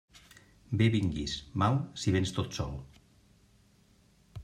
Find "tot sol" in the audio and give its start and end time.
2.39-2.75